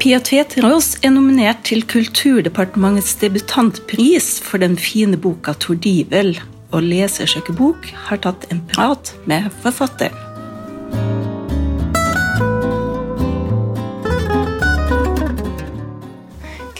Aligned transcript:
Pia 0.00 0.16
Tveterås 0.16 0.94
er 1.04 1.10
nominert 1.12 1.58
til 1.68 1.82
Kulturdepartementets 1.84 3.18
debutantpris 3.20 4.30
for 4.40 4.56
den 4.62 4.78
fine 4.80 5.18
boka 5.20 5.52
'Tordivel', 5.52 6.40
og 6.72 6.86
Lesersøkebok 6.88 7.90
har 8.06 8.22
tatt 8.24 8.46
en 8.48 8.62
prat 8.72 9.12
med 9.28 9.50
forfatteren. 9.60 10.16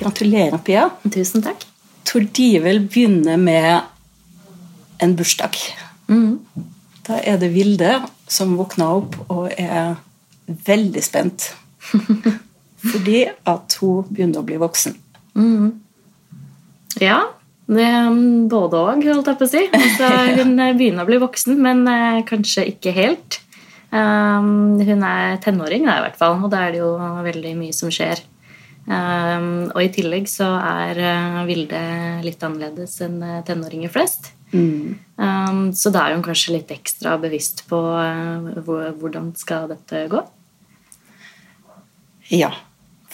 Gratulerer, 0.01 0.57
Pia. 0.65 0.89
Tusen 1.05 1.45
takk. 1.45 1.69
Tordivel 2.09 2.87
begynner 2.89 3.37
med 3.37 3.83
en 5.05 5.17
bursdag. 5.17 5.61
Da 6.09 7.21
er 7.21 7.37
det 7.37 7.53
Vilde 7.53 7.99
som 8.29 8.57
våkner 8.57 9.03
opp 9.03 9.27
og 9.29 9.51
er 9.59 9.99
veldig 10.49 11.05
spent. 11.05 11.53
Fordi 12.81 13.27
at 13.29 13.77
hun 13.81 14.09
begynner 14.09 14.41
å 14.41 14.47
bli 14.47 14.57
voksen. 14.61 14.97
Ja, 17.01 17.21
det 17.71 17.85
er 17.87 18.09
både 18.51 18.81
òg, 18.81 19.05
holdt 19.07 19.29
jeg 19.31 19.39
på 19.39 19.47
å 19.47 19.51
si. 19.51 19.63
Altså, 19.77 20.09
hun 20.41 20.57
begynner 20.79 21.05
å 21.05 21.11
bli 21.11 21.21
voksen, 21.23 21.55
men 21.63 21.85
eh, 21.91 22.25
kanskje 22.27 22.67
ikke 22.73 22.95
helt. 22.97 23.39
Um, 23.91 24.79
hun 24.87 25.05
er 25.07 25.39
tenåring, 25.43 25.87
da, 25.87 25.99
i 25.99 26.05
hvert 26.07 26.19
fall, 26.19 26.37
og 26.39 26.51
da 26.53 26.65
er 26.67 26.75
det 26.75 26.83
jo 26.83 26.91
veldig 27.27 27.55
mye 27.59 27.75
som 27.75 27.93
skjer. 27.95 28.23
Um, 28.91 29.69
og 29.71 29.81
i 29.85 29.91
tillegg 29.93 30.27
så 30.31 30.49
er 30.57 30.99
uh, 31.05 31.41
Vilde 31.47 31.81
litt 32.25 32.43
annerledes 32.43 32.97
enn 33.05 33.21
tenåringer 33.47 33.93
flest. 33.93 34.33
Um, 35.21 35.69
så 35.77 35.93
da 35.95 36.09
er 36.09 36.17
hun 36.17 36.25
kanskje 36.27 36.57
litt 36.57 36.73
ekstra 36.75 37.15
bevisst 37.23 37.63
på 37.71 37.79
uh, 37.79 38.51
hvor, 38.65 38.89
hvordan 38.99 39.31
skal 39.39 39.71
dette 39.71 40.09
gå. 40.11 40.25
Ja, 42.35 42.51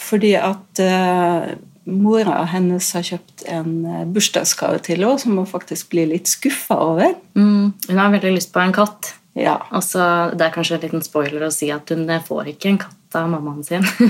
fordi 0.07 0.35
at 0.39 0.81
uh, 0.83 1.51
mora 1.87 2.41
hennes 2.51 2.89
har 2.97 3.05
kjøpt 3.07 3.45
en 3.53 3.75
eh, 3.87 4.05
bursdagsgave 4.11 4.81
til 4.83 5.05
henne 5.05 5.21
som 5.23 5.37
hun 5.39 5.47
faktisk 5.47 5.93
blir 5.93 6.09
litt 6.11 6.27
skuffa 6.31 6.75
over. 6.83 7.15
Mm, 7.39 7.73
hun 7.89 8.01
har 8.01 8.11
veldig 8.15 8.33
lyst 8.35 8.53
på 8.55 8.63
en 8.63 8.75
katt. 8.75 9.13
Ja. 9.39 9.59
Også, 9.71 10.01
Det 10.35 10.47
er 10.47 10.55
kanskje 10.55 10.79
en 10.79 10.85
liten 10.87 11.05
spoiler 11.05 11.47
å 11.47 11.53
si 11.55 11.71
at 11.71 11.89
hun 11.93 12.09
eh, 12.11 12.23
får 12.27 12.51
ikke 12.57 12.73
en 12.73 12.81
katt 12.83 13.19
av 13.21 13.31
mammaen 13.31 13.63
sin. 13.67 13.87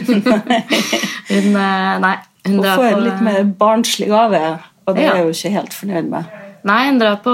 hun, 1.32 1.52
eh, 1.52 1.92
nei, 2.06 2.16
hun, 2.46 2.58
Hun 2.62 2.64
får 2.64 2.88
en 2.94 3.04
litt 3.04 3.22
mer 3.26 3.44
barnslig 3.60 4.08
gave, 4.08 4.42
og 4.86 4.96
det 4.96 5.04
Ja. 5.04 5.14
er 5.16 5.24
hun 5.26 5.34
ikke 5.34 5.54
helt 5.58 5.74
fornøyd 5.76 6.10
med. 6.14 6.24
Nei, 6.66 6.88
hun 6.88 6.98
drar 6.98 7.16
på, 7.22 7.32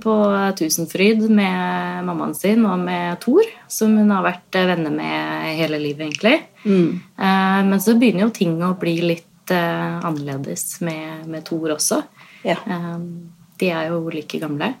på 0.00 0.12
Tusenfryd 0.56 1.26
med 1.30 2.04
mammaen 2.06 2.32
sin 2.34 2.62
og 2.64 2.78
med 2.80 3.18
Thor, 3.20 3.44
som 3.68 3.92
hun 3.98 4.08
har 4.14 4.24
vært 4.24 4.56
venner 4.70 4.94
med 4.94 5.50
hele 5.58 5.80
livet, 5.82 6.06
egentlig. 6.08 6.38
Eh, 6.64 7.60
Men 7.68 7.80
så 7.84 7.92
begynner 8.00 8.24
jo 8.24 8.30
ting 8.38 8.56
å 8.64 8.72
bli 8.80 8.94
litt 9.04 9.52
eh, 9.52 9.98
annerledes 10.00 10.80
med, 10.86 11.26
med 11.28 11.44
Thor 11.44 11.74
også. 11.76 12.00
Ja. 12.46 12.56
Eh, 12.64 12.96
De 13.60 13.68
er 13.68 13.90
jo 13.92 14.00
like 14.08 14.40
gamle. 14.40 14.72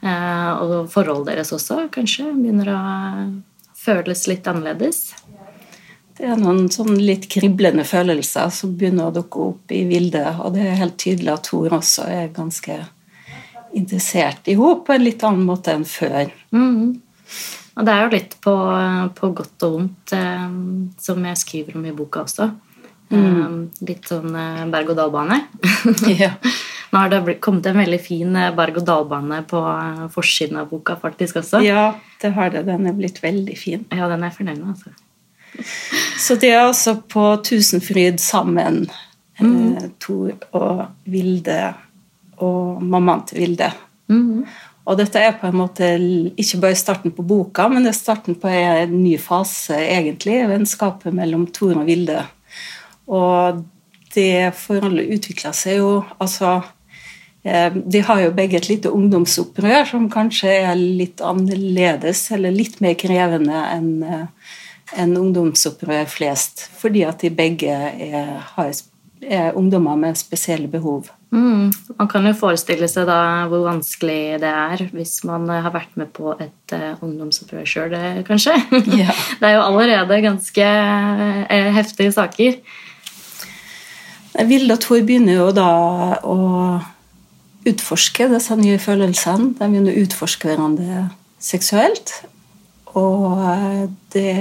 Eh, 0.00 0.50
Og 0.64 0.88
forholdet 0.88 1.34
deres 1.34 1.52
også 1.52 1.82
kanskje 1.92 2.30
begynner 2.32 2.72
å 2.72 2.82
føles 3.76 4.24
litt 4.32 4.48
annerledes. 4.48 5.10
Det 6.18 6.26
er 6.32 6.40
noen 6.40 6.64
sånn 6.72 6.96
litt 6.98 7.28
kriblende 7.30 7.84
følelser 7.86 8.48
som 8.50 8.72
begynner 8.74 9.12
å 9.12 9.18
dukke 9.20 9.50
opp 9.52 9.70
i 9.76 9.84
Vilde, 9.86 10.24
og 10.42 10.56
det 10.56 10.64
er 10.64 10.80
helt 10.80 10.96
tydelig 10.98 11.36
at 11.36 11.44
Thor 11.52 11.76
også 11.76 12.08
er 12.10 12.32
ganske 12.34 12.86
interessert 13.76 14.48
i 14.48 14.56
henne 14.58 14.80
på 14.86 14.94
en 14.94 15.04
litt 15.04 15.24
annen 15.26 15.46
måte 15.48 15.74
enn 15.74 15.86
før. 15.88 16.30
Mm. 16.54 17.00
Og 17.78 17.86
det 17.86 17.94
er 17.94 18.00
jo 18.04 18.14
litt 18.14 18.32
på, 18.42 18.54
på 19.18 19.30
godt 19.38 19.66
og 19.68 19.74
vondt, 19.76 20.14
eh, 20.16 20.48
som 20.98 21.28
jeg 21.28 21.42
skriver 21.42 21.78
om 21.78 21.84
i 21.86 21.94
boka 21.94 22.24
også. 22.24 22.48
Eh, 23.08 23.44
litt 23.88 24.08
sånn 24.10 24.34
eh, 24.36 24.64
berg-og-dal-bane. 24.72 25.42
Ja. 26.20 26.34
Nå 26.88 27.02
har 27.02 27.10
det 27.12 27.34
kommet 27.44 27.66
en 27.68 27.80
veldig 27.80 27.98
fin 28.00 28.36
eh, 28.36 28.52
berg-og-dal-bane 28.56 29.42
på 29.48 29.60
eh, 29.60 30.06
forsiden 30.12 30.60
av 30.62 30.70
boka 30.72 30.96
faktisk 31.00 31.42
også. 31.42 31.60
ja, 31.64 31.92
det 32.22 32.32
har 32.36 32.52
det. 32.54 32.64
Den 32.68 32.88
er 32.88 32.96
blitt 32.96 33.22
veldig 33.22 33.56
fin. 33.60 33.84
Ja, 33.92 34.08
den 34.10 34.24
er 34.24 34.32
jeg 34.32 34.38
fornøyd 34.40 34.62
med. 34.62 34.74
altså. 34.74 34.90
Så 36.24 36.36
de 36.40 36.50
er 36.52 36.64
altså 36.66 36.98
på 37.00 37.24
Tusenfryd 37.44 38.18
sammen, 38.20 38.86
mm. 39.40 39.94
Tor 40.02 40.34
og 40.56 40.86
Vilde 41.08 41.60
og 42.44 42.82
mammaen 42.82 43.24
til 43.28 43.42
Vilde. 43.42 43.70
Og 44.88 44.96
dette 44.96 45.20
er 45.20 45.34
på 45.36 45.50
en 45.50 45.58
måte 45.60 45.88
ikke 46.40 46.62
bare 46.62 46.78
starten 46.80 47.12
på 47.12 47.24
boka, 47.28 47.66
men 47.68 47.84
det 47.84 47.92
er 47.92 47.98
starten 47.98 48.38
på 48.40 48.48
en 48.48 48.94
ny 49.02 49.18
fase, 49.20 49.76
egentlig, 49.76 50.40
vennskapet 50.48 51.12
mellom 51.14 51.44
Toren 51.52 51.82
og 51.82 51.90
Vilde. 51.90 52.22
Og 53.08 53.60
det 54.14 54.54
forholdet 54.56 55.12
utvikla 55.18 55.52
seg 55.52 55.82
jo 55.82 55.90
altså 56.16 56.62
eh, 57.44 57.68
De 57.68 58.00
har 58.04 58.22
jo 58.22 58.32
begge 58.36 58.56
et 58.56 58.70
lite 58.70 58.90
ungdomsopprør 58.92 59.84
som 59.90 60.08
kanskje 60.12 60.54
er 60.70 60.80
litt 60.80 61.20
annerledes 61.20 62.24
eller 62.32 62.56
litt 62.56 62.80
mer 62.84 62.96
krevende 62.98 63.60
enn 63.74 63.92
en 64.96 65.16
ungdomsopprør 65.20 66.06
flest, 66.08 66.62
fordi 66.80 67.02
at 67.04 67.20
de 67.20 67.28
begge 67.34 67.68
er, 67.68 68.30
har, 68.54 68.70
er 69.20 69.56
ungdommer 69.58 69.98
med 70.00 70.16
spesielle 70.16 70.68
behov. 70.72 71.10
Mm. 71.28 71.68
Man 71.98 72.08
kan 72.08 72.24
jo 72.24 72.32
forestille 72.38 72.88
seg 72.88 73.04
da 73.08 73.46
hvor 73.50 73.66
vanskelig 73.66 74.38
det 74.40 74.48
er 74.48 74.84
hvis 74.96 75.18
man 75.28 75.44
eh, 75.52 75.60
har 75.64 75.74
vært 75.74 75.96
med 76.00 76.08
på 76.16 76.32
et 76.40 76.74
uh, 76.74 77.02
ungdomsopprør 77.04 77.66
sjøl, 77.68 77.96
kanskje. 78.28 78.56
Ja. 79.02 79.12
Det 79.40 79.50
er 79.50 79.58
jo 79.58 79.64
allerede 79.66 80.22
ganske 80.24 80.68
uh, 80.68 81.72
heftige 81.76 82.14
saker. 82.16 82.60
Vilde 84.48 84.76
og 84.76 84.80
Tor 84.84 85.02
begynner 85.02 85.40
jo 85.40 85.50
da 85.52 85.70
å 86.22 86.38
utforske 87.68 88.28
disse 88.30 88.56
nye 88.58 88.78
følelsene. 88.80 89.52
De 89.58 89.66
begynner 89.66 89.96
å 89.96 90.04
utforske 90.04 90.50
hverandre 90.50 91.08
seksuelt. 91.42 92.14
Og 92.98 93.42
eh, 93.44 93.84
det 94.14 94.34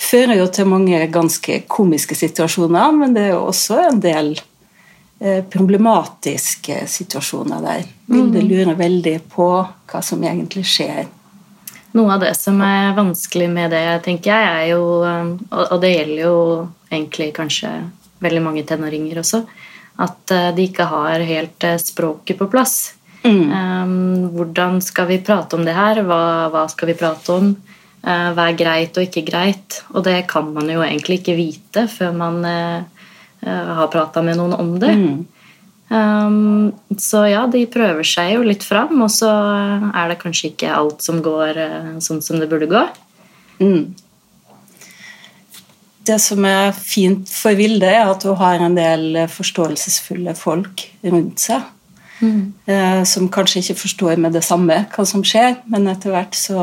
fører 0.00 0.40
jo 0.40 0.48
til 0.52 0.68
mange 0.70 1.00
ganske 1.12 1.62
komiske 1.70 2.16
situasjoner, 2.18 2.94
men 2.96 3.16
det 3.16 3.28
er 3.28 3.34
jo 3.34 3.46
også 3.50 3.80
en 3.88 4.00
del 4.02 4.32
eh, 4.34 4.46
problematiske 5.52 6.78
situasjoner 6.88 7.60
der. 7.60 7.82
Bildet 8.08 8.46
lurer 8.48 8.78
veldig 8.78 9.16
på 9.28 9.48
hva 9.60 10.00
som 10.00 10.22
egentlig 10.24 10.64
skjer. 10.64 11.10
Noe 11.92 12.14
av 12.14 12.22
det 12.22 12.34
som 12.38 12.60
er 12.62 12.94
vanskelig 12.94 13.48
med 13.50 13.72
det, 13.74 13.84
tenker 14.04 14.30
jeg, 14.30 14.50
er 14.50 14.66
jo 14.76 14.84
um, 15.02 15.32
Og 15.50 15.80
det 15.82 15.90
gjelder 15.90 16.22
jo 16.22 16.36
egentlig 16.90 17.32
kanskje 17.34 17.72
veldig 18.22 18.42
mange 18.44 18.62
tenåringer 18.68 19.20
også. 19.22 19.42
At 20.00 20.32
eh, 20.34 20.50
de 20.54 20.66
ikke 20.68 20.86
har 20.90 21.22
helt 21.26 21.66
eh, 21.66 21.80
språket 21.82 22.38
på 22.38 22.48
plass. 22.52 22.94
Mm. 23.20 24.30
hvordan 24.32 24.78
skal 24.80 25.04
vi 25.10 25.18
prate 25.20 25.58
om 25.58 25.64
det 25.66 25.74
her? 25.76 25.98
Hva, 26.08 26.48
hva 26.48 26.62
skal 26.72 26.88
vi 26.88 26.94
prate 26.96 27.34
om? 27.34 27.50
Eh, 28.00 28.28
hva 28.32 28.46
er 28.48 28.56
greit 28.56 28.96
og 28.96 29.04
ikke 29.04 29.26
greit? 29.26 29.82
Og 29.92 30.06
det 30.06 30.22
kan 30.30 30.48
man 30.54 30.70
jo 30.72 30.80
egentlig 30.80 31.20
ikke 31.20 31.36
vite 31.36 31.84
før 31.92 32.16
man 32.16 32.40
eh, 33.42 33.48
eh, 33.50 33.72
har 33.78 33.92
prata 33.92 34.22
med 34.22 34.38
noen 34.40 34.56
om 34.58 34.74
det. 34.82 34.94
Um, 35.90 36.70
så 37.02 37.24
ja, 37.26 37.46
de 37.50 37.64
prøver 37.66 38.06
seg 38.06 38.36
jo 38.36 38.44
litt 38.46 38.62
fram, 38.62 38.94
og 39.02 39.10
så 39.10 39.30
er 39.90 40.12
det 40.12 40.20
kanskje 40.20 40.52
ikke 40.52 40.70
alt 40.70 41.02
som 41.02 41.18
går 41.24 41.58
eh, 41.58 41.90
sånn 42.04 42.22
som 42.22 42.38
det 42.38 42.50
burde 42.50 42.70
gå. 42.70 42.84
Det 46.10 46.16
som 46.22 46.46
er 46.48 46.70
fint 46.72 47.28
for 47.28 47.58
Vilde, 47.58 47.90
er 47.90 48.08
at 48.08 48.24
hun 48.24 48.38
har 48.40 48.62
en 48.62 48.78
del 48.78 49.26
forståelsesfulle 49.28 50.32
folk 50.38 50.86
rundt 51.04 51.42
seg. 51.42 51.66
Eh, 52.20 53.02
som 53.04 53.30
kanskje 53.32 53.62
ikke 53.62 53.78
forstår 53.80 54.18
med 54.20 54.34
det 54.36 54.42
samme 54.44 54.82
hva 54.92 55.04
som 55.08 55.22
skjer, 55.24 55.56
men 55.72 55.88
etter 55.88 56.12
hvert 56.12 56.36
så 56.36 56.60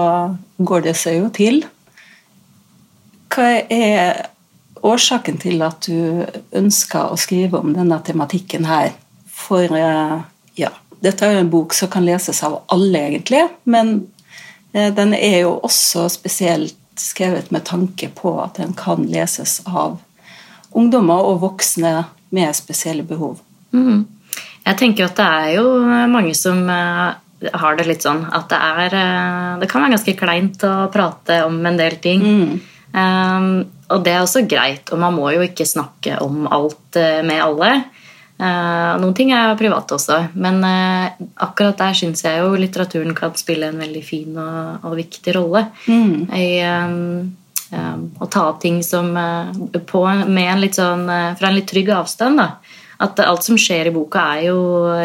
går 0.57 0.85
det 0.85 0.95
seg 0.99 1.17
jo 1.23 1.29
til. 1.33 1.63
Hva 3.33 3.49
er 3.73 4.27
årsaken 4.87 5.37
til 5.41 5.61
at 5.65 5.87
du 5.87 6.25
ønsker 6.55 7.11
å 7.11 7.19
skrive 7.19 7.59
om 7.59 7.73
denne 7.75 7.99
tematikken 8.05 8.67
her? 8.67 8.93
For 9.37 9.69
eh, 9.77 10.17
ja, 10.59 10.71
dette 11.03 11.25
er 11.25 11.37
jo 11.37 11.45
en 11.45 11.53
bok 11.53 11.75
som 11.77 11.91
kan 11.93 12.05
leses 12.05 12.41
av 12.45 12.61
alle, 12.73 13.03
egentlig, 13.11 13.43
men 13.69 13.99
eh, 14.73 14.89
den 14.95 15.13
er 15.17 15.43
jo 15.43 15.57
også 15.67 16.07
spesielt 16.11 16.77
skrevet 16.97 17.51
med 17.53 17.67
tanke 17.67 18.09
på 18.17 18.33
at 18.41 18.57
den 18.57 18.73
kan 18.77 19.05
leses 19.05 19.59
av 19.69 19.99
ungdommer 20.77 21.29
og 21.29 21.43
voksne 21.43 21.93
med 22.33 22.57
spesielle 22.57 23.05
behov. 23.07 23.37
Jeg 23.71 24.77
tenker 24.79 25.05
at 25.05 25.19
det 25.19 25.27
er 25.27 25.51
jo 25.59 25.67
mange 26.09 26.33
som 26.35 26.63
eh, 26.73 27.51
har 27.53 27.77
det 27.77 27.85
litt 27.87 28.03
sånn 28.03 28.23
at 28.33 28.49
det 28.49 28.57
er 28.57 28.95
Det 29.61 29.69
kan 29.69 29.83
være 29.83 29.93
ganske 29.93 30.17
kleint 30.17 30.63
å 30.65 30.89
prate 30.93 31.43
om 31.45 31.61
en 31.69 31.77
del 31.77 31.99
ting. 32.01 32.25
Um, 32.97 33.67
og 33.87 34.03
det 34.03 34.13
er 34.13 34.23
også 34.23 34.43
greit, 34.49 34.91
og 34.91 34.99
man 35.01 35.15
må 35.15 35.29
jo 35.35 35.45
ikke 35.45 35.67
snakke 35.67 36.17
om 36.23 36.47
alt 36.51 36.99
eh, 36.99 37.23
med 37.25 37.39
alle. 37.43 37.71
Eh, 38.37 38.93
noen 39.01 39.15
ting 39.17 39.31
er 39.35 39.55
private 39.59 39.95
også, 39.95 40.19
men 40.35 40.59
eh, 40.67 41.17
akkurat 41.45 41.79
der 41.79 41.95
syns 41.97 42.25
jeg 42.25 42.43
jo 42.43 42.53
litteraturen 42.59 43.15
kan 43.17 43.35
spille 43.39 43.71
en 43.71 43.79
veldig 43.81 44.03
fin 44.05 44.35
og, 44.35 44.87
og 44.87 44.97
viktig 44.99 45.37
rolle. 45.39 45.67
I, 45.87 46.49
um, 46.67 47.35
å 47.67 48.27
ta 48.31 48.45
opp 48.47 48.61
ting 48.63 48.77
som 48.85 49.09
på, 49.11 50.01
med 50.31 50.45
en 50.47 50.61
litt 50.61 50.77
sånn, 50.77 51.01
fra 51.35 51.49
en 51.49 51.57
litt 51.57 51.67
trygg 51.67 51.89
avstand. 51.91 52.39
da 52.39 52.45
at 52.97 53.19
alt 53.21 53.45
som 53.45 53.57
skjer 53.61 53.89
i 53.89 53.93
boka, 53.93 54.23
er 54.37 54.47
jo 54.49 54.61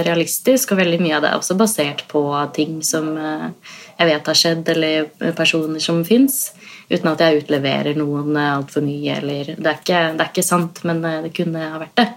realistisk, 0.07 0.73
og 0.73 0.81
veldig 0.81 1.01
mye 1.03 1.17
av 1.19 1.25
det 1.25 1.33
er 1.33 1.41
også 1.41 1.57
basert 1.61 2.07
på 2.09 2.25
ting 2.57 2.79
som 2.87 3.11
eh, 3.21 3.51
jeg 3.99 4.09
vet 4.09 4.31
har 4.31 4.39
skjedd, 4.39 4.71
eller 4.73 5.35
personer 5.37 5.83
som 5.85 6.01
fins, 6.07 6.47
uten 6.89 7.11
at 7.13 7.21
jeg 7.21 7.43
utleverer 7.43 7.99
noen 7.99 8.33
eh, 8.33 8.55
altfor 8.55 8.87
mye. 8.87 9.19
Eller, 9.21 9.53
det, 9.59 9.67
er 9.67 9.77
ikke, 9.77 10.01
det 10.17 10.25
er 10.25 10.33
ikke 10.33 10.47
sant, 10.47 10.81
men 10.89 11.05
eh, 11.05 11.21
det 11.27 11.35
kunne 11.37 11.67
ha 11.75 11.83
vært 11.83 12.01
det. 12.01 12.09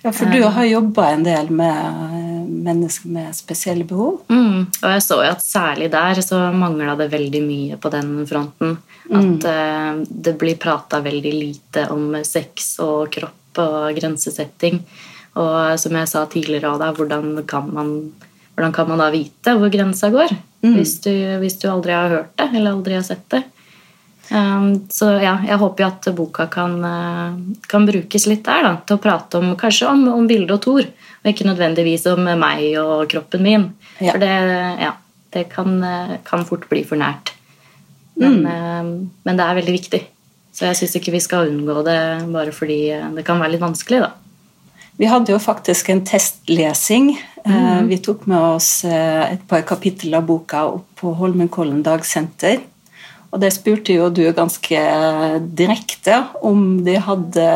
Ja, 0.00 0.14
For 0.16 0.32
du 0.32 0.40
har 0.40 0.64
jobba 0.64 1.10
en 1.12 1.26
del 1.26 1.50
med 1.52 2.46
mennesker 2.64 3.12
med 3.12 3.36
spesielle 3.36 3.84
behov? 3.84 4.22
Mm, 4.32 4.62
og 4.64 4.86
jeg 4.94 5.02
så 5.04 5.18
jo 5.20 5.26
at 5.28 5.44
særlig 5.44 5.90
der 5.92 6.22
så 6.24 6.38
mangla 6.56 6.94
det 6.96 7.10
veldig 7.12 7.42
mye 7.44 7.76
på 7.76 7.92
den 7.92 8.14
fronten. 8.24 8.78
At 9.10 9.44
mm. 9.44 10.00
det 10.08 10.34
blir 10.40 10.56
prata 10.56 11.02
veldig 11.04 11.34
lite 11.36 11.84
om 11.92 12.16
sex 12.24 12.78
og 12.80 13.12
kropp 13.12 13.60
og 13.60 13.92
grensesetting. 14.00 14.80
Og 15.38 15.78
som 15.78 15.94
jeg 15.94 16.10
sa 16.10 16.24
tidligere 16.30 16.74
deg, 16.80 16.98
hvordan 16.98 17.44
kan 17.48 17.70
man, 17.74 17.94
hvordan 18.56 18.74
kan 18.74 18.88
man 18.90 19.02
da 19.02 19.10
vite 19.14 19.54
hvor 19.58 19.70
grensa 19.72 20.10
går? 20.10 20.34
Mm. 20.64 20.74
Hvis, 20.76 20.98
du, 21.04 21.12
hvis, 21.40 21.56
du, 21.60 21.70
aldri 21.70 21.94
har 21.96 22.12
hørt 22.12 22.34
det, 22.36 22.50
eller 22.50 22.74
aldri 22.74 22.98
har 22.98 23.06
sett 23.06 23.24
det. 23.32 23.44
Um, 24.30 24.86
så 24.92 25.08
ja, 25.18 25.32
jeg 25.42 25.58
håper 25.58 25.82
jo 25.82 25.86
at 25.88 26.08
boka 26.14 26.46
kan, 26.52 26.76
uh, 26.84 27.38
kan 27.70 27.86
brukes 27.88 28.28
litt 28.30 28.44
der, 28.46 28.66
da, 28.66 28.74
til 28.86 28.98
å 28.98 29.02
prate 29.02 29.40
om 29.40 29.54
kanskje 29.58 29.88
om, 29.90 30.04
om 30.12 30.28
Vilde 30.30 30.54
og 30.54 30.62
Thor, 30.62 30.86
og 30.86 31.30
ikke 31.32 31.48
nødvendigvis 31.48 32.06
om 32.12 32.28
meg 32.38 32.76
og 32.78 33.08
kroppen 33.10 33.42
min. 33.46 33.66
Ja. 33.98 34.12
For 34.12 34.22
det, 34.22 34.30
ja, 34.84 34.92
det 35.34 35.48
kan, 35.54 35.80
uh, 35.82 36.14
kan, 36.26 36.46
fort 36.46 36.68
bli 36.70 36.84
for 36.86 37.00
nært. 37.00 37.32
Men, 38.20 38.42
mm. 38.44 38.46
uh, 38.46 39.18
men 39.26 39.40
det 39.40 39.46
er 39.46 39.60
veldig 39.62 39.76
viktig. 39.80 40.02
Så 40.54 40.68
jeg 40.68 40.78
syns 40.78 40.98
ikke 40.98 41.14
vi 41.14 41.22
skal 41.24 41.50
unngå 41.50 41.80
det 41.86 42.00
bare 42.30 42.52
fordi 42.54 42.82
det 43.16 43.24
kan 43.26 43.40
være 43.40 43.54
litt 43.54 43.64
vanskelig, 43.64 44.02
da. 44.04 44.29
Vi 45.00 45.08
hadde 45.08 45.32
jo 45.32 45.38
faktisk 45.40 45.88
en 45.88 46.02
testlesing. 46.04 47.14
Mm. 47.46 47.86
Vi 47.88 47.96
tok 48.04 48.26
med 48.28 48.56
oss 48.58 48.84
eh, 48.84 49.32
et 49.32 49.46
par 49.48 49.62
kapittel 49.68 50.12
av 50.18 50.26
boka 50.28 50.66
opp 50.74 50.90
på 51.00 51.14
Holmenkollen 51.16 51.80
dagsenter. 51.86 52.60
Og 53.30 53.40
det 53.40 53.52
spurte 53.54 53.94
jo 53.94 54.10
du 54.12 54.24
ganske 54.34 54.80
direkte 55.56 56.18
om 56.44 56.82
de 56.84 56.98
hadde 57.00 57.46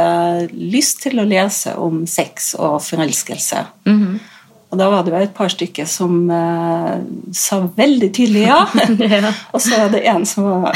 lyst 0.54 1.02
til 1.02 1.20
å 1.20 1.26
lese 1.28 1.74
om 1.82 2.04
sex 2.08 2.54
og 2.56 2.78
forelskelse. 2.86 3.64
Mm. 3.90 4.20
Og 4.74 4.78
da 4.80 4.88
var 4.90 5.04
det 5.06 5.12
jo 5.12 5.18
et 5.22 5.34
par 5.36 5.52
stykker 5.52 5.86
som 5.86 6.14
eh, 6.34 6.94
sa 7.36 7.60
veldig 7.76 8.08
tydelig 8.16 8.42
ja. 8.48 8.56
ja. 8.98 9.30
Og 9.54 9.62
så 9.62 9.78
var 9.78 9.92
det 9.92 10.00
en 10.10 10.24
som 10.26 10.66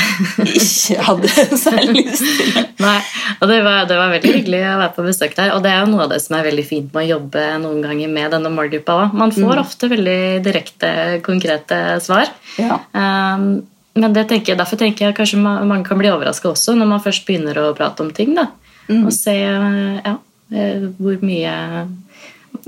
ikke 0.45 1.03
hadde 1.03 1.33
særlig 1.65 2.05
lyst 2.05 2.23
til 2.23 2.53
det. 2.55 2.63
Nei, 2.79 2.99
og 3.41 3.51
det 3.51 3.57
var, 3.67 3.89
det 3.91 3.97
var, 3.99 4.13
veldig 4.15 4.35
hyggelig 4.37 4.61
å 4.63 4.77
være 4.85 4.95
på 4.95 5.07
besøk 5.09 5.35
der. 5.35 5.51
Og 5.57 5.65
det 5.65 5.73
er 5.73 5.83
jo 5.83 5.91
noe 5.91 6.05
av 6.07 6.13
det 6.15 6.21
som 6.23 6.39
er 6.39 6.47
veldig 6.47 6.67
fint 6.69 6.95
med 6.95 7.09
å 7.09 7.11
jobbe 7.17 7.49
noen 7.65 7.83
ganger 7.83 8.15
med 8.15 8.31
denne 8.37 8.55
målgruppa 8.55 9.01
òg. 9.03 9.19
Man 9.19 9.35
får 9.35 9.51
mm. 9.51 9.65
ofte 9.65 9.91
veldig 9.91 10.23
direkte, 10.47 10.93
konkrete 11.27 11.81
svar. 12.05 12.31
Ja. 12.61 12.79
Um, 12.95 13.51
men 13.99 14.15
tenker, 14.15 14.55
derfor 14.55 14.79
tenker 14.79 15.09
jeg 15.09 15.19
kanskje 15.19 15.43
mange 15.43 15.83
kan 15.89 15.99
bli 15.99 16.11
overraska 16.13 16.53
også 16.53 16.77
når 16.79 16.93
man 16.93 17.03
først 17.03 17.27
begynner 17.27 17.59
å 17.59 17.73
prate 17.75 18.07
om 18.07 18.15
ting. 18.15 18.37
da. 18.39 18.47
Mm. 18.87 19.03
Og 19.09 19.11
se 19.13 19.35
ja, 19.35 20.15
eh, 20.55 20.87
hvor 21.01 21.19
mye 21.27 21.55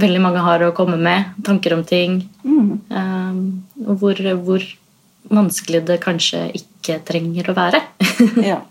veldig 0.00 0.20
mange 0.23 0.43
har 0.44 0.62
å 0.64 0.75
komme 0.76 0.99
med. 1.00 1.32
Tanker 1.47 1.76
om 1.76 1.85
ting. 1.87 2.23
Mm. 2.44 2.70
Um, 2.88 3.43
og 3.87 4.00
hvor, 4.02 4.23
hvor, 4.44 4.64
vanskelig 5.31 5.85
det 5.87 6.00
kanskje 6.02 6.47
ikke 6.56 6.99
trenger 7.06 7.50
å 7.50 7.56
være. 7.58 7.82
ja. 8.50 8.62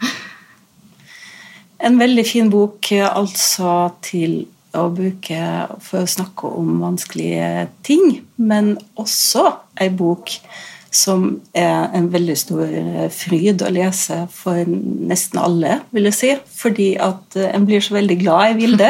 En 1.80 2.00
veldig 2.02 2.26
fin 2.28 2.50
bok 2.52 2.90
altså 2.98 3.94
til 4.04 4.42
å 4.76 4.90
bruke 4.94 5.44
for 5.82 6.04
å 6.04 6.10
snakke 6.10 6.50
om 6.60 6.82
vanskelige 6.84 7.70
ting, 7.86 8.20
men 8.36 8.76
også 9.00 9.46
ei 9.82 9.88
bok 9.94 10.36
som 10.92 11.26
er 11.54 11.92
en 11.94 12.08
veldig 12.10 12.36
stor 12.38 12.64
eh, 12.66 13.06
fryd 13.14 13.62
å 13.62 13.70
lese 13.74 14.24
for 14.34 14.58
nesten 14.66 15.38
alle, 15.42 15.80
vil 15.94 16.10
jeg 16.10 16.18
si. 16.18 16.32
Fordi 16.60 16.88
at 17.02 17.38
eh, 17.38 17.52
en 17.54 17.68
blir 17.70 17.84
så 17.84 17.96
veldig 17.96 18.18
glad 18.24 18.54
i 18.54 18.58
Vilde. 18.58 18.90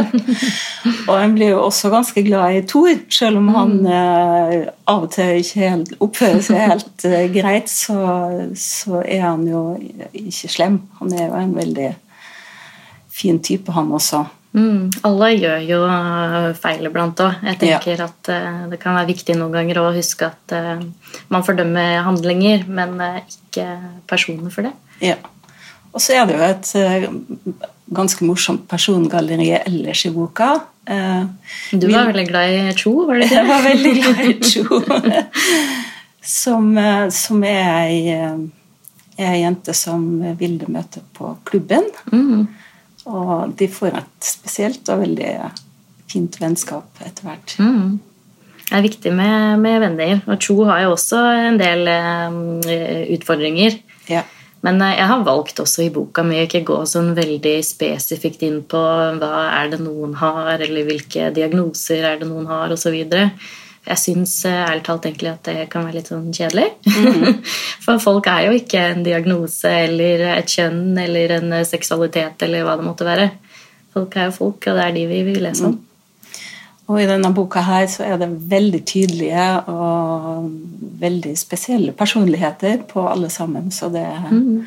og 1.10 1.14
en 1.18 1.36
blir 1.36 1.54
jo 1.54 1.62
også 1.66 1.92
ganske 1.92 2.24
glad 2.24 2.56
i 2.56 2.64
Thor, 2.70 2.96
selv 3.12 3.42
om 3.42 3.52
han 3.56 3.76
mm. 3.84 3.92
eh, 3.98 4.72
av 4.90 5.06
og 5.10 5.14
til 5.16 5.44
ikke 5.44 5.66
helt 5.66 5.94
oppfører 6.00 6.44
seg 6.46 6.64
helt 6.72 7.08
eh, 7.10 7.28
greit, 7.36 7.72
så, 7.72 8.00
så, 8.56 9.04
er 9.04 9.26
han 9.28 9.44
jo 9.50 9.64
ikke 10.16 10.52
slem. 10.56 10.82
Han 11.02 11.16
er 11.16 11.28
jo 11.28 11.40
en 11.44 11.56
veldig 11.58 11.94
fin 13.20 13.42
type, 13.44 13.76
han 13.76 13.92
også. 13.92 14.24
Mm, 14.50 14.90
alle 15.06 15.28
gjør 15.36 15.60
jo 15.62 15.80
eh, 15.86 16.48
feil 16.58 16.88
iblant 16.90 17.20
òg. 17.22 17.42
Jeg 17.46 17.60
tenker 17.62 18.00
ja. 18.02 18.08
at 18.10 18.30
uh, 18.34 18.62
det 18.72 18.80
kan 18.82 18.96
være 18.98 19.12
viktig 19.12 19.36
noen 19.38 19.54
ganger 19.54 19.78
å 19.78 19.90
huske 19.94 20.26
at 20.26 20.56
uh, 20.58 20.82
man 21.30 21.46
fordømmer 21.46 22.00
handlinger, 22.08 22.64
men 22.66 22.96
uh, 22.98 23.20
ikke 23.22 23.68
personer 24.10 24.54
for 24.54 24.66
det. 24.66 24.74
Ja. 25.06 25.20
Og 25.94 26.02
så 26.02 26.18
er 26.18 26.26
det 26.30 26.38
jo 26.38 26.48
et 26.48 27.62
ganske 27.94 28.26
morsomt 28.26 28.66
persongalleri 28.70 29.52
ellers 29.60 30.04
i 30.06 30.12
boka. 30.14 30.52
du 30.86 31.88
var 31.90 32.10
veldig 32.10 32.26
glad 32.30 32.54
i 32.54 32.74
Cho, 32.78 32.94
var 33.08 33.18
det 33.18 33.26
ikke? 33.30 33.40
Jeg 33.40 33.50
var 33.50 33.64
veldig 33.66 33.94
glad 33.98 34.22
i 34.26 34.36
Cho. 34.46 34.82
som, 36.40 36.70
som, 37.10 37.44
er 37.46 37.72
ei, 37.90 38.14
ei 39.18 39.42
jente 39.42 39.74
som 39.78 40.06
Vilde 40.38 40.70
møter 40.70 41.06
på 41.18 41.36
klubben. 41.50 41.90
Mm. 42.14 42.46
Og 43.08 43.56
de 43.60 43.70
får 43.72 43.96
et 44.02 44.28
spesielt 44.28 44.90
og 44.92 45.04
veldig 45.04 45.34
fint 46.10 46.40
vennskap 46.42 47.04
etter 47.06 47.28
hvert. 47.28 47.56
Mm. 47.62 48.00
Det 48.70 48.78
er 48.78 48.86
viktig 48.86 49.14
med, 49.18 49.62
med, 49.64 49.80
venner. 49.82 50.20
Og 50.30 50.42
Cho 50.42 50.58
har 50.68 50.84
jo 50.84 50.92
også 50.94 51.22
en 51.48 51.58
del 51.62 51.88
uh, 51.90 53.14
utfordringer. 53.16 53.80
Ja. 54.10 54.26
Men 54.66 54.82
uh, 54.84 54.92
jeg 54.92 55.08
har 55.10 55.24
valgt 55.26 55.62
også 55.64 55.88
i 55.88 55.94
boka 55.94 56.26
mi 56.26 56.44
ikke 56.44 56.62
gå 56.68 56.78
sånn 56.90 57.16
veldig 57.18 57.56
spesifikt 57.66 58.44
inn 58.46 58.60
på 58.70 58.82
hva 59.22 59.32
er 59.48 59.72
det 59.74 59.82
noen 59.82 60.14
har, 60.20 60.60
eller 60.60 60.86
hvilke 60.86 61.32
diagnoser 61.34 62.06
er 62.12 62.22
det 62.22 62.30
noen 62.30 62.50
har, 62.52 62.76
osv. 62.76 63.00
Jeg 63.88 63.98
syns 64.02 64.34
eh, 64.46 64.62
ærlig 64.66 64.84
talt 64.86 65.06
egentlig 65.08 65.32
at 65.32 65.48
det 65.48 65.68
kan 65.72 65.86
være 65.88 66.00
litt 66.00 66.10
sånn 66.12 66.32
kjedelig. 66.36 66.68
Mm. 66.86 67.44
For 67.86 68.02
folk 68.04 68.28
er 68.30 68.48
jo 68.50 68.56
ikke 68.60 68.86
en 68.92 69.06
diagnose 69.06 69.72
eller 69.88 70.26
et 70.36 70.56
kjønn 70.56 70.98
eller 71.00 71.38
en 71.40 71.54
eh, 71.60 71.68
seksualitet 71.68 72.48
eller 72.48 72.66
hva 72.68 72.76
det 72.80 72.88
måtte 72.88 73.08
være. 73.08 73.30
Folk 73.96 74.18
er 74.18 74.30
jo 74.30 74.36
folk, 74.36 74.68
og 74.70 74.78
det 74.78 74.86
er 74.86 74.98
de 74.98 75.06
vi 75.10 75.22
vil 75.26 75.42
lese 75.48 75.66
om. 75.66 75.78
Mm. 75.78 75.86
Og 76.90 76.98
i 76.98 77.06
denne 77.10 77.30
boka 77.38 77.62
her 77.62 77.86
så 77.90 78.06
er 78.08 78.18
det 78.18 78.30
veldig 78.50 78.80
tydelige 78.90 79.48
og 79.70 80.48
veldig 81.02 81.36
spesielle 81.38 81.94
personligheter 81.98 82.82
på 82.90 83.04
alle 83.06 83.30
sammen, 83.30 83.70
så 83.72 83.92
det 83.94 84.02
er 84.02 84.32
mm. 84.34 84.64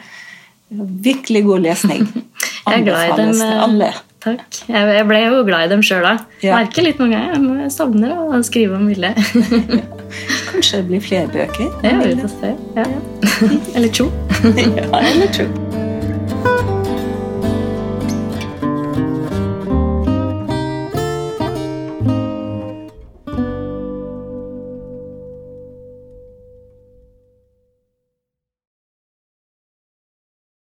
virkelig 1.03 1.43
god 1.49 1.67
lesning. 1.67 2.07
Jeg 2.69 2.79
er 2.79 2.85
glad 2.87 3.09
i 3.09 3.17
dem. 3.19 3.43
Alle. 3.43 3.91
Takk. 4.23 4.61
Jeg 4.71 5.07
ble 5.09 5.19
jo 5.25 5.43
glad 5.47 5.67
i 5.67 5.71
dem 5.73 5.83
sjøl 5.83 6.05
da. 6.07 6.12
Ja. 6.45 6.61
Merker 6.61 6.87
litt 6.87 7.00
noen 7.02 7.14
ganger. 7.17 7.64
Jeg 7.64 7.75
savner 7.75 8.14
å 8.14 8.38
skrive 8.47 8.79
om 8.79 8.87
Vilde. 8.87 9.11
Kanskje 10.52 10.83
det 10.83 10.87
blir 10.93 11.02
flere 11.02 11.26
bøker? 11.33 11.71
Ja, 11.83 11.99
vi 12.05 12.14
får 12.21 12.35
se. 12.37 12.55
Ja. 12.79 12.87
Eller 13.76 13.91
to. 13.91 14.11
ja, 14.79 14.87
eller 15.02 15.33
to. 15.35 15.72